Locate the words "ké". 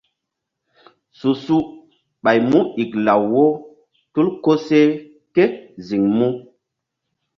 5.33-5.43